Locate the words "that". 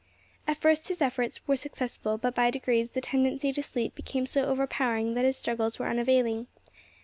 5.13-5.25